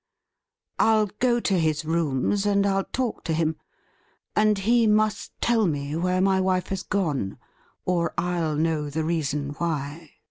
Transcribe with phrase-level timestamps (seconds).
[0.79, 3.57] 'I'll go to his rooms, and I'll talk to him,
[4.35, 7.37] and he must tell me where my wife has gone,
[7.85, 10.09] or I'll know the reason why.'